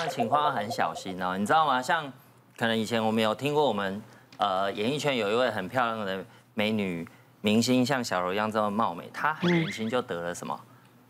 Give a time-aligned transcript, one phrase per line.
[0.00, 1.80] 样的情况要很小心哦，你知道吗？
[1.80, 2.10] 像
[2.56, 4.02] 可能以前我们有听过，我们
[4.38, 7.06] 呃演艺圈有一位很漂亮的美女
[7.40, 10.58] 明星，像小柔一样这么貌美，她很年轻就得了什么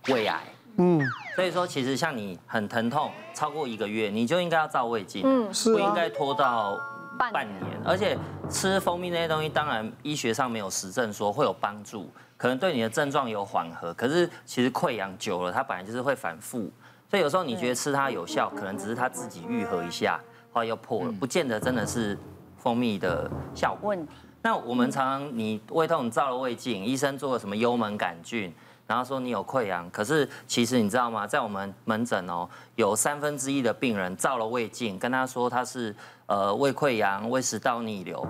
[0.09, 0.41] 胃癌。
[0.77, 1.01] 嗯，
[1.35, 6.79] 所以说其实像你很疼痛超过一个月，你就应该要照胃镜，嗯，是，不应该拖到
[7.19, 7.65] 半年。
[7.85, 8.17] 而且
[8.49, 16.70] 吃蜂蜜那些东西，当然医学上没有实证说会有帮助，可能对你的症状有缓和，可是其实溃疡久了，它本来就是会反复。
[17.11, 20.20] 所以有时候你觉得吃它有效，可能只是它自己愈合一下，
[20.52, 22.16] 后来又破了，不见得真的是
[22.56, 23.95] 蜂蜜的效果。
[24.42, 28.55] 那我们常常你胃痛，你照了胃镜，医生做了什么幽门杆菌？
[28.86, 31.27] 然后说你有溃疡，可是其实你知道吗？
[31.27, 35.95] 在我们门诊哦，有三分之一的病人照了胃镜，跟他说他是
[36.27, 38.27] 呃胃溃疡、胃食道逆流，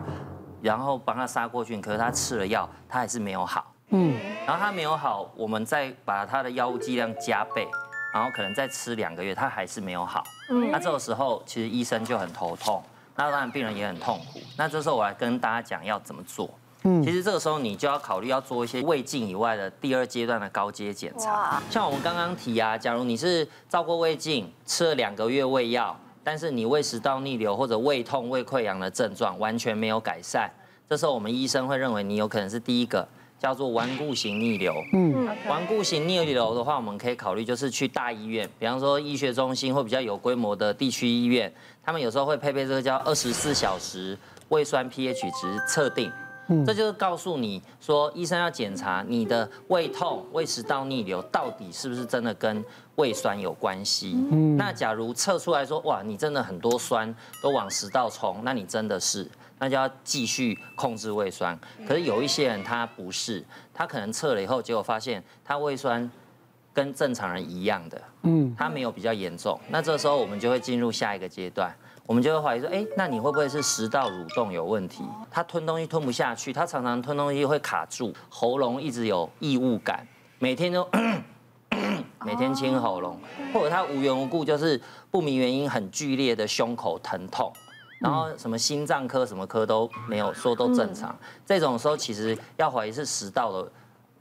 [0.60, 3.72] 然后帮他杀过菌，可是他吃了药，他还是没有好。
[3.90, 4.14] 嗯，
[4.46, 7.66] 然后他没有好，我们再把他的药物剂量加倍，
[8.12, 10.24] 然后可能再吃两个月，他还是没有好。
[10.48, 12.82] 嗯，那这个时候其实医生就很头痛，
[13.16, 14.40] 那当然病人也很痛苦。
[14.56, 16.50] 那这时候我来跟大家讲要怎么做。
[16.82, 21.62] 嗯，其实这个时候你就要考虑要做一些胃镜以外的第二阶段的高阶检查。
[21.70, 30.50] 像我们刚刚提啊，假如你是照过胃镜，吃了两个月胃药，但是你胃食道逆流或者胃痛、胃溃疡的症状完全没有改善，
[30.88, 33.06] 这时候我们医生会认为你有可能是第一个
[33.40, 34.74] 叫做顽固型逆流。
[34.92, 41.50] 嗯，顽固型逆流的话，我们可以考虑就是去大医院，比方说医学中心或比较有规模的地区医院，
[41.82, 44.16] 他们有时候会配备这个叫二十四小时
[44.50, 46.12] 胃酸 pH 值测定。
[46.66, 52.64] 这就是告诉你说，医生要检查你的胃痛、胃食道逆流到底是不是真的跟
[52.96, 54.16] 胃酸有关系。
[54.32, 59.30] 嗯那假如测出来说，哇，你真的很多酸都往食道冲，那你真的是，
[59.60, 61.56] 那就要继续控制胃酸。
[61.86, 66.10] 可是有一些人他不是，他可能测了以后，结果发现他胃酸
[66.72, 69.60] 跟正常人一样的，嗯，他没有比较严重。
[69.68, 71.72] 那这时候我们就会进入下一个阶段。
[72.06, 75.04] 我们就会怀疑说，哎，那你会不会是食道蠕动有问题？
[75.30, 80.04] 他吞东西吞不下去，他常常吞东西会卡住，喉咙一直有异物感，
[80.40, 80.84] 每天都
[82.24, 83.16] 每天清喉咙，
[83.54, 87.52] 或者他无缘无故就是不明原因很剧烈的胸口疼痛，
[88.00, 91.16] 然后什么心脏科什么科都没有说都正常，
[91.46, 93.70] 这种时候其实要怀疑是食道的。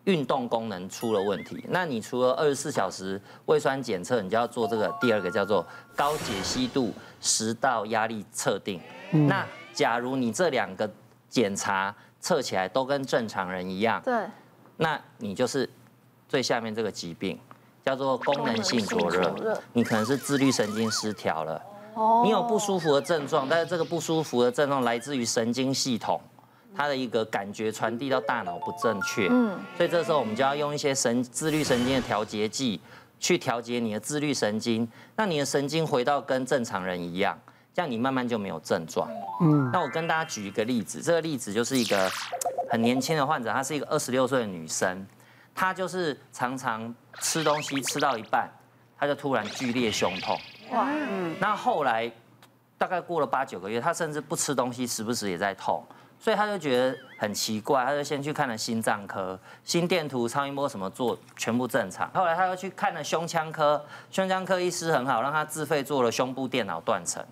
[0.06, 5.64] 运动功能出了问题，那你除了二十四小时胃酸检测，你就要做这个第二个叫做
[5.96, 6.92] 高解析度
[7.22, 8.82] 食道压力测定。
[9.12, 10.90] 那假如你这两个
[11.30, 14.26] 检查测起来都跟正常人一样，对，
[14.78, 15.70] 那你就是
[16.28, 17.38] 最下面这个疾病
[17.86, 21.62] 叫做功能性灼热，你可能是自律神经失调了。
[22.24, 26.22] 你有不舒服的症状，但是这个不舒服的症状来自于神经系统。
[26.76, 32.80] 它的一个感觉传递到大脑不正确，嗯，所以这时候我们就要用一些神自律神经的调节剂
[33.20, 37.38] 去调节你的自律神经，让你的神经回到跟正常人一样，
[37.74, 39.10] 这样你慢慢就没有症状。
[39.42, 42.10] 嗯，那我跟大家举一个例子，这个例子就是一个
[42.70, 45.06] 很年轻的患者，她是一个二十六岁的女生，
[45.54, 48.48] 她就是常常吃东西吃到一半，
[48.98, 50.38] 她就突然剧烈胸痛，
[50.72, 52.12] 哇，嗯，那后来
[52.78, 55.84] 大概过了八九个月，他甚至不吃东西，时不时也在痛。
[56.22, 62.12] 所以他就觉得很奇怪，他就先去看了心脏科，心电图、超音波什么做全部正常。
[62.14, 63.82] 后来他又去看了胸腔科，
[64.12, 67.26] 胸腔科医师很好，让他自费做了胸部电脑断层、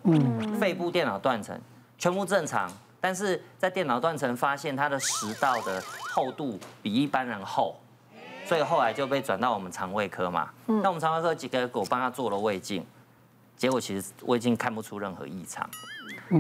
[0.57, 1.59] 肺部电脑断层，
[1.97, 2.71] 全部正常。
[3.01, 5.83] 但是在电脑断层发现他的食道的
[6.13, 7.75] 厚度比一般人厚，
[8.45, 10.49] 所以后来就被转到我们肠胃科嘛。
[10.65, 12.85] 那我们肠胃科几个狗帮他做了胃镜，
[13.57, 15.68] 结果其实我已经看不出任何异常，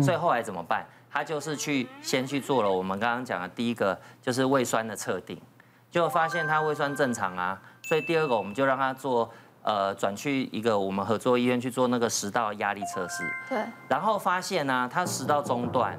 [0.01, 0.85] 所以后来怎么办？
[1.09, 5.41] 他就是去先去做了我们刚刚讲的第一个，就是胃酸的测定，
[5.89, 9.27] 就发现他胃酸正常啊，所以第二个我们就让他做，
[9.63, 13.23] 呃，转去一个我们合作医院去做那个食道压力测试。
[13.49, 13.57] 对。
[13.87, 15.97] 然后发现呢、啊，他食道中段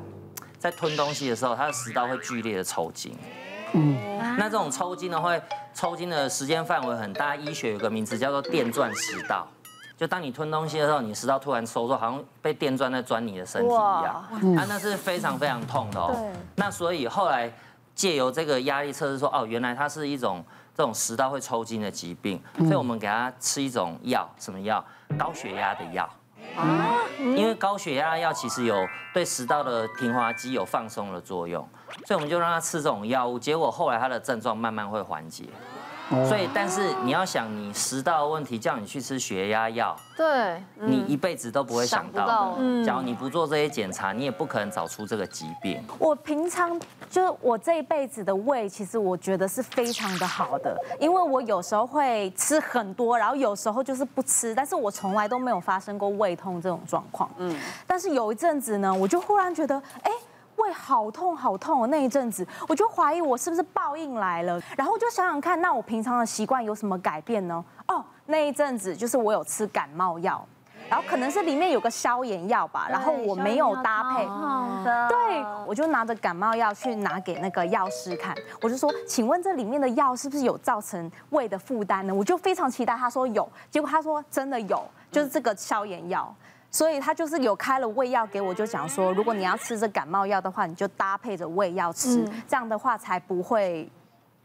[0.56, 3.16] 在吞东西的时候，他的食道会剧烈的抽筋。
[3.72, 3.96] 嗯。
[4.38, 5.42] 那这种抽筋呢，会
[5.74, 9.48] 抽筋的时间范围很大，医学有个名词叫做电钻食道。
[9.98, 14.14] 就当你吞东西的时候，你食道突然收缩，好像被电钻在钻你的身体一样，
[14.56, 16.32] 啊，那是非常非常痛的哦。
[16.54, 17.52] 那所以后来
[17.96, 24.84] 借由这个压力测试说，哦，原来它是一种这种食道会抽筋的疾病，所以我们给他吃一种药，什么药？
[25.18, 26.08] 高血压的药。
[26.56, 26.94] 啊。
[27.18, 31.68] 因为高血压药其实有对食道的平滑肌有放松的作用，
[32.06, 35.46] 所以我们就让他吃这种药物，结果后来他的症状慢慢会缓解。
[36.26, 42.18] 所以，但是你要想，你食道的问题叫你去吃血压药，对，你一辈子都不会想到。
[42.18, 45.84] 想到嗯，假如你不做这些检查，你也不可能找出这个疾病。
[45.98, 57.30] 我平常就是我这一辈子的胃，其实我觉得是非常的好的，因为我有时候会吃很多，然后有时候就是不吃，但是我从来都没有发生过胃痛这种状况。
[57.36, 57.54] 嗯，
[57.86, 60.10] 但是有一阵子呢，我就忽然觉得，哎。
[60.68, 61.86] 胃好痛好痛哦！
[61.86, 64.60] 那一阵子，我就怀疑我是不是报应来了。
[64.76, 67.64] 然后我就想想看，那我平常的习惯有什么改变呢？
[67.86, 70.46] 哦，那一阵子就是我有吃感冒药，
[70.90, 74.26] 然后可能是里面有个消炎药吧，然后我没有搭配。
[74.26, 75.08] 好的。
[75.08, 82.14] 对，我就拿着感冒药去拿给那个药师看，我就说，请问这里面的药是不是有造成胃的负担呢？
[82.14, 86.34] 我就非常期待，他说有，结果他说真的有，就是这个消炎药。
[86.70, 93.90] 所以他就是有开了胃药给我，就讲说，如果你要吃这感冒药的话，你就搭配着胃药吃，这样的话才不会。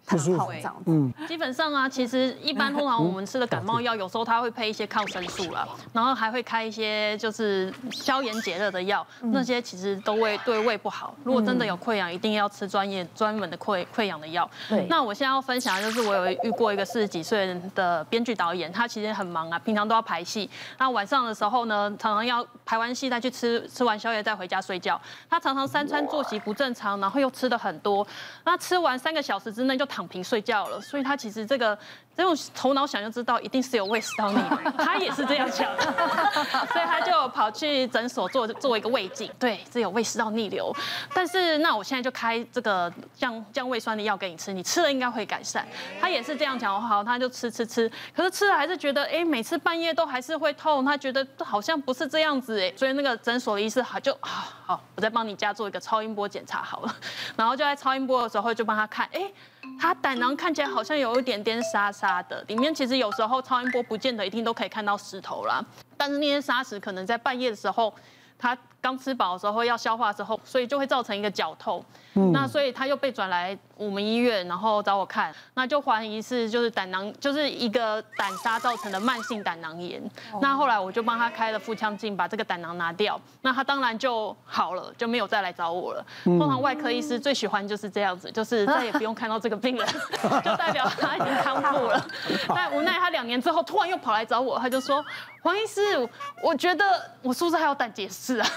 [0.06, 0.52] 不舒服，
[0.86, 11.16] 嗯，基本上啊，其实一般通常我们吃的感冒药，有时候它会配一些抗生素啦，然后还会开一些就是消炎解热的药，那些其实都胃对胃不好。
[11.24, 14.50] 如果真的有溃疡，一定要吃专业专门的溃溃疡的药。
[14.68, 14.86] 对。
[14.90, 25.00] 那我现在要分享的就是我有遇过一个四十几岁的编剧导演，他其实很忙啊，平常都要排戏，那晚上的时候呢，常常要排完戏再去吃吃完宵夜再回家睡觉。
[25.30, 28.06] 他常常三餐作息不正常，然后又吃的很多，
[28.44, 29.88] 那吃完三个小时之内就。
[29.94, 31.78] 躺平睡觉了，所以他其实这个
[32.18, 35.84] 这种头脑想就知道，一定是有胃食道逆流， 他也是这样想的，
[36.74, 40.76] 所以他就跑去诊所做做一个胃镜，对，这有胃食道逆流。
[41.14, 45.64] 但是那我现在就开这个降降胃酸的药给你吃，你吃了应该会改善。
[46.02, 56.96] 他也是这样讲，好，他就吃吃吃，可是吃了还是觉得，哎，每次半夜都还是会痛，他觉得好像不是这样子，哎，所以那个诊所的医师好就好，好，我再帮你家做一个超音波检查好了，
[57.36, 59.32] 然后就在超音波的时候就帮他看，哎。
[59.80, 65.64] 他胆囊看起来好像有一点点沙沙的，里面其实有时候超音波不见得一定都可以看到石头啦，
[65.98, 67.94] 但是那些沙石可能在半夜的时候，
[68.38, 71.84] 他刚吃饱的时候要消化之后，所以就会造成一个绞痛。
[72.16, 80.00] 嗯、那所以他又被转来我们医院，然后找我看，那就怀疑是就是胆囊就是一个胆沙造成的慢性胆囊炎。
[80.32, 83.20] 哦、那后来我就帮他开了腹腔镜，把这个胆囊拿掉。
[83.42, 86.06] 那他当然就好了，就没有再来找我了。
[86.24, 89.88] 通常外科医师最喜欢就是这样子， 就是再也不用看到这个病人，
[90.46, 92.08] 就代表他已经康复了。
[92.54, 95.04] 但无奈他两年之后突然又跑来找我，他就说
[95.42, 96.08] ：“黄医师，
[96.44, 98.48] 我觉得我是不是还有胆结石啊？”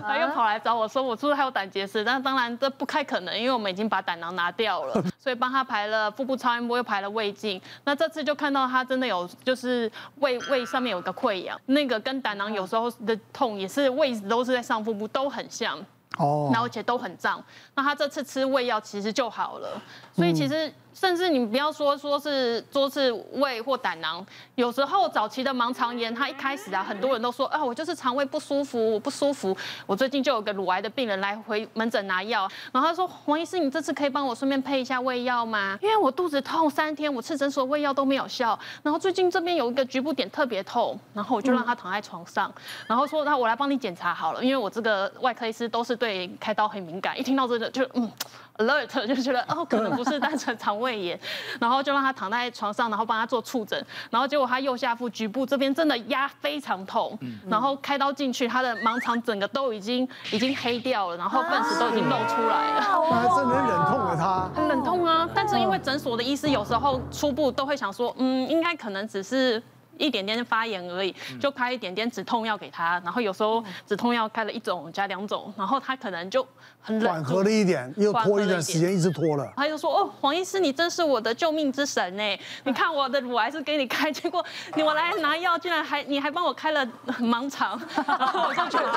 [0.00, 2.86] 他又跑来找我说：“我是不是还有胆结石？”但当然这不。
[2.94, 7.60] 太可能，因为我们已经把胆囊拿掉了， 所以帮他排了腹部超音波，又排了胃镜。
[7.84, 15.78] 那这次就看到他真的有，就是胃胃上面有一个溃疡，那个跟胆囊有时候的痛也是位置都是在上腹部，都很像
[16.18, 17.42] 哦，然后而且都很胀。
[17.74, 19.80] 那他这次吃胃药其实就好了，
[20.12, 20.72] 所以其实。
[20.94, 24.24] 甚至你不要说说是说是胃或胆囊，
[24.54, 29.54] 有时候早期的盲肠炎，他一开始啊，很多人都说啊，我就是肠胃不舒服，我不舒服。
[29.86, 35.76] 我最近就有个乳癌的病人来回门诊拿药，然后他说黄医师，你这次可以帮我顺便配一下胃药吗？
[35.82, 42.52] 因为我肚子痛三天，我吃诊所胃药都没有效，然后最近这边有一个局部点特别痛，然后我就让他躺在床上，
[42.86, 48.10] 然后说那我来帮你检查好了，因为我这个外科医师都是对开刀很敏感，一听到这个就嗯。
[48.58, 51.18] Alert 就觉得哦，可能不是单纯肠胃炎，
[51.60, 57.18] 然后就让他躺在床上，然后帮他做触诊，然后结果他右下腹局部这边真的压非常痛，
[57.48, 62.80] 然后开刀进去，他的盲肠整个都已经已经黑掉了，然后粪屎都已经露出来了，
[63.10, 69.62] 他真的忍痛了他，很忍痛啊，但是因为诊所的医师有时候初步都会想说，嗯，应该可能只是。
[69.98, 76.46] 一点点发炎而已，就开一点点止痛药给他，然后有时候止痛药开了一种加两种，然后他可能就
[76.80, 79.52] 很冷，缓和了一点，又拖一段时间，一直拖了。
[79.56, 82.38] 他就说：“哦，黄医师，你真是我的救命之神呢！
[82.64, 86.86] 你看我的乳癌是给你开，结果 你我来拿药，居然还你还帮我开了
[87.20, 88.92] 盲肠， 然后我就觉得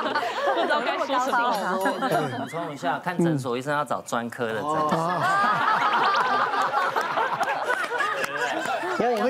[0.56, 4.62] 不知道该说什么。”补充一下，看诊所医生要找专科的诊。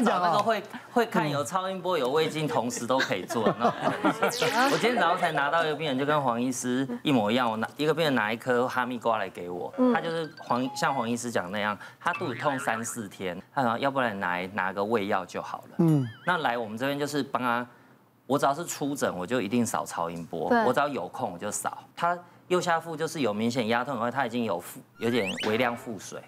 [0.10, 3.44] 那个会会看有超音波有胃镜，同时都可以做。
[3.54, 7.50] 我今天早上才拿到一个病人，就跟黄医师一模一样。
[7.50, 15.76] 我拿一个病人拿一颗哈密瓜来给我，他就是黄像黄医师讲那样，他肚子痛三四天，他说要不然来拿个胃药就好了。
[15.80, 17.66] 嗯，那来我们这边就是帮他，
[18.26, 21.78] 我只要是出诊我就一定扫超音波，我只要有空我就扫。
[21.96, 26.22] 他右下腹就是有明显压痛，因为他已经有腹有点微量腹水，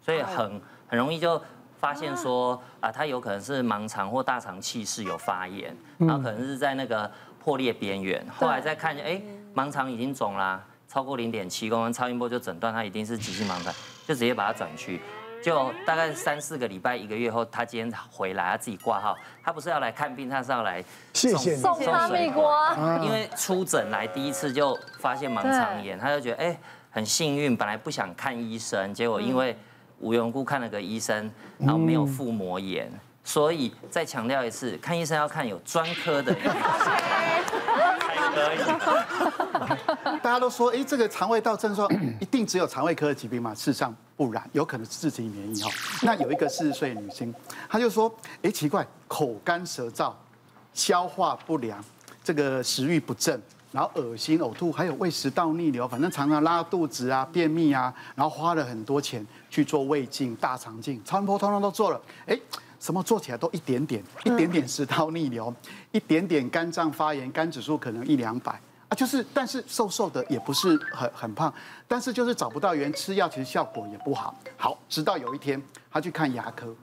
[0.00, 1.40] 所以很很容易就。
[1.80, 7.10] 发现说啊，他有可能是盲肠或大肠气室有发炎，然后可能是在那个
[7.42, 8.24] 破裂边缘。
[8.36, 9.20] 后来再看见，哎，
[9.54, 13.72] 盲肠已经肿啦，超过零点七公分，超音波就诊断他一定是急性盲肠，
[14.06, 15.00] 就直接把他转去。
[15.42, 20.84] 就大概三四个礼拜一个月后，他今天回来，他自己挂号，他不是要来看病，他是要来
[21.14, 26.58] 送哈密瓜，因为出诊来第一次就发现盲肠炎，他就觉得哎
[26.90, 29.56] 很幸运，本来不想看医生，结果因为
[30.00, 32.90] 无缘无故看了个医生，然后没有腹膜炎，
[33.22, 36.34] 所以再强调一次，看医生要看有专科的。
[36.34, 36.50] 才
[38.34, 38.58] 可以。
[40.22, 41.88] 大家都说，哎，这个肠胃道症状
[42.20, 43.54] 一定只有肠胃科的疾病吗？
[43.54, 45.70] 事实上不然，有可能是自体免疫哈。
[46.02, 47.34] 那有一个四十岁女性，
[47.68, 50.12] 她就说，哎，奇怪，口干舌燥，
[50.72, 51.78] 消化不良，
[52.24, 53.40] 这个食欲不振，
[53.72, 62.38] 然后恶心呕吐，还有胃食道逆流，反正常常拉肚子啊、便秘啊，然后花了很多钱去做胃镜、大肠镜、超音波，通通都做了，哎。
[62.80, 65.54] 什么做起来都一点点，一点点食道逆流，
[65.92, 68.58] 一点点肝脏发炎，肝指数可能一两百
[68.88, 71.52] 啊，就是，但是瘦瘦的也不是很很胖，
[71.86, 74.34] 但是就是找不到原因，吃药其实效果也不好。
[74.56, 76.74] 好，直到有一天他去看牙科，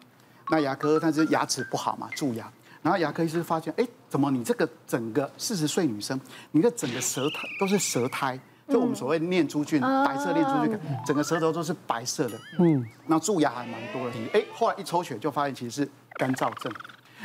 [0.51, 2.48] 那牙科他是牙齿不好嘛，蛀牙，
[2.84, 6.20] 然后牙科医师发现，哎，怎么你这个整个四十岁女生，
[6.52, 8.40] 你的整个舌苔都是舌苔。
[8.70, 14.16] 就我们所谓念珠菌，白色念珠菌，整个舌头都是白色的，嗯，那蛀牙还蛮多的。
[14.34, 16.70] 哎，后来一抽血就发现其实是干燥症。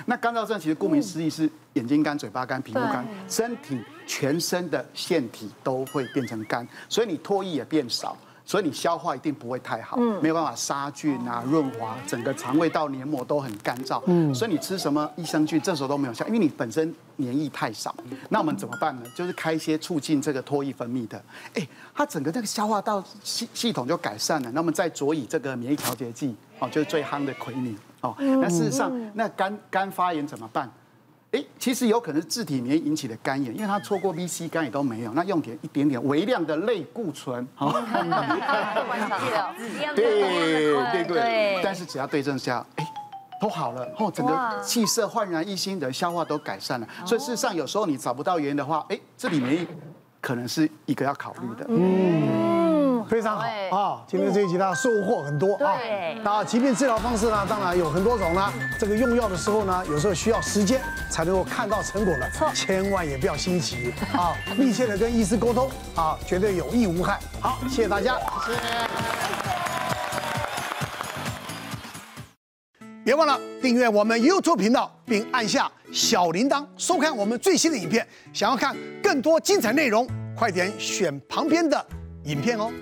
[0.07, 8.17] 那干燥症其实顾名思义是眼睛干、嘴巴干、皮肤干，身体全身的腺体都会变成干，所以你唾液也变少。
[8.45, 14.03] 所以你消化一定不会太好，没有办法杀菌啊、润滑，整个肠胃道黏膜都很干燥。
[14.07, 17.95] 嗯，所以你吃什么益生菌，这时候都没有效，因为你本身黏液太少。
[18.29, 19.03] 那我们怎么办呢？
[19.15, 21.23] 就是开一些促进这个唾液分泌的，
[21.55, 24.51] 哎，它整个这个消化道系系统就改善了。
[24.53, 30.71] 那么再佐以这个免疫调节剂，哦，就是最夯的奎宁，哦，那事实上那肝肝发炎怎么办？
[31.33, 37.73] 哎，其实有可能是自体免疫引起的肝炎，因为他错过 B、C 肝也都没有，那用点一点点微量的类固醇， 好，
[39.97, 42.87] 对对对，但是只要对症下，哎，
[43.41, 46.87] 都好了，后整个气色焕然一新的，消化都改善了。
[47.07, 49.67] 所以事实上有时候你找不到原因的话，哎，自体免疫
[50.21, 51.65] 可能是一个要考虑的。
[51.71, 52.52] 嗯。
[53.13, 54.03] 非常好啊！
[54.09, 55.77] 今天这一集呢，收获很多啊。
[56.25, 58.51] 那疾病治疗方式呢，当然有很多种呢。
[58.79, 64.35] 这个用药的时候呢，有时候需要时间才能够看到成果的，千万也不要心急啊！
[64.57, 67.21] 密切的跟医师沟通啊，绝对有益无害。
[67.39, 68.17] 好，谢谢大家。
[68.47, 68.61] 谢谢。
[73.05, 78.09] 别忘了订阅我们 YouTube 频道，并按下小铃铛，收看我们最新的影片。
[78.33, 81.85] 想要看更多精彩内容，快点选旁边的
[82.25, 82.73] 影片哦。